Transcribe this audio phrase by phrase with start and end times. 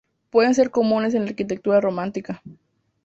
[0.31, 2.41] Pueden ser comunes en la arquitectura románica.